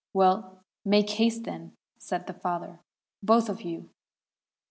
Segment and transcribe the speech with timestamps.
[0.13, 2.79] ''Well, make haste, then,' said their father,
[3.21, 3.91] 'both of you.'